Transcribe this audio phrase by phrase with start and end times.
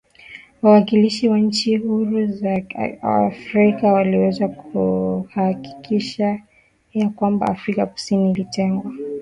[0.61, 2.61] wawakilishi wa nchi huru za
[3.03, 6.39] Afrika waliweza kuhakikisha
[6.93, 8.91] ya kwamba Afrika Kusini ilitengwa